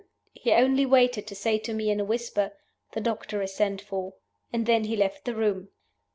He 0.33 0.51
only 0.53 0.83
waited 0.83 1.27
to 1.27 1.35
say 1.35 1.59
to 1.59 1.75
me 1.75 1.91
in 1.91 1.99
a 1.99 2.03
whisper, 2.03 2.53
'The 2.93 3.01
doctor 3.01 3.39
is 3.43 3.53
sent 3.53 3.83
for,' 3.83 4.15
and 4.51 4.65
then 4.65 4.85
he 4.85 4.95
left 4.97 5.25
the 5.25 5.35
room. 5.35 5.69